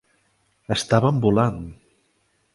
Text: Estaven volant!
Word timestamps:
Estaven 0.75 1.21
volant! 1.27 1.61